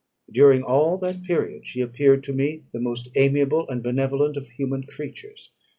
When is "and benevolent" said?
3.69-4.35